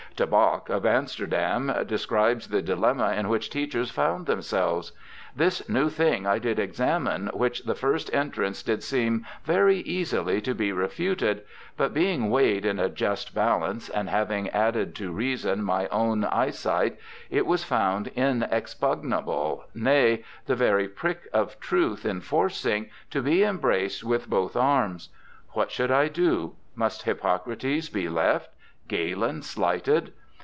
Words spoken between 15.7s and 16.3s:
own